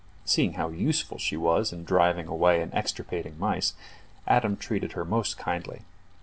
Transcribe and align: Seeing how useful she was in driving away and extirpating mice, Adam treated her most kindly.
Seeing 0.25 0.53
how 0.53 0.69
useful 0.69 1.19
she 1.19 1.37
was 1.37 1.71
in 1.71 1.83
driving 1.83 2.27
away 2.27 2.59
and 2.63 2.73
extirpating 2.73 3.37
mice, 3.37 3.75
Adam 4.25 4.57
treated 4.57 4.93
her 4.93 5.05
most 5.05 5.37
kindly. 5.37 5.83